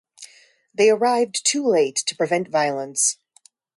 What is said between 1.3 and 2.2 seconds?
too late to